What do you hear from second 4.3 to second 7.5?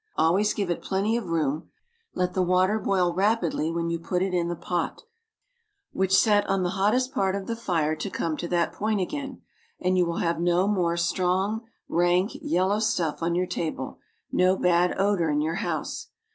in the pot, which set on the hottest part of